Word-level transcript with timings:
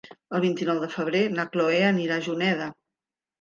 El 0.35 0.39
vint-i-nou 0.45 0.79
de 0.83 0.89
febrer 0.93 1.21
na 1.33 1.45
Chloé 1.51 1.83
anirà 1.91 2.17
a 2.19 2.25
Juneda. 2.29 2.71